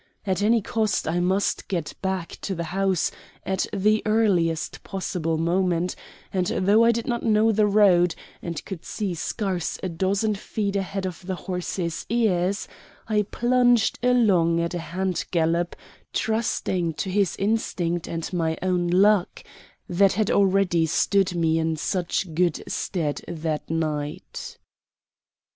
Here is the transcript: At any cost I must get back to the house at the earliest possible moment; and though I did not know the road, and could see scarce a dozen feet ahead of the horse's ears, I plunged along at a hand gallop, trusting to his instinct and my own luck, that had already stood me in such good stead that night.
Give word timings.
At 0.25 0.41
any 0.41 0.63
cost 0.63 1.07
I 1.07 1.19
must 1.19 1.67
get 1.67 1.93
back 2.01 2.39
to 2.41 2.55
the 2.55 2.63
house 2.73 3.11
at 3.45 3.67
the 3.71 4.01
earliest 4.07 4.81
possible 4.83 5.37
moment; 5.37 5.95
and 6.33 6.47
though 6.47 6.83
I 6.83 6.91
did 6.91 7.05
not 7.05 7.21
know 7.21 7.51
the 7.51 7.67
road, 7.67 8.15
and 8.41 8.65
could 8.65 8.83
see 8.83 9.13
scarce 9.13 9.77
a 9.83 9.89
dozen 9.89 10.33
feet 10.33 10.75
ahead 10.75 11.05
of 11.05 11.27
the 11.27 11.35
horse's 11.35 12.07
ears, 12.09 12.67
I 13.07 13.21
plunged 13.29 13.99
along 14.01 14.59
at 14.59 14.73
a 14.73 14.79
hand 14.79 15.23
gallop, 15.29 15.75
trusting 16.13 16.95
to 16.95 17.11
his 17.11 17.35
instinct 17.35 18.07
and 18.07 18.33
my 18.33 18.57
own 18.63 18.87
luck, 18.87 19.43
that 19.87 20.13
had 20.13 20.31
already 20.31 20.87
stood 20.87 21.35
me 21.35 21.59
in 21.59 21.75
such 21.75 22.33
good 22.33 22.63
stead 22.67 23.21
that 23.27 23.69
night. 23.69 24.57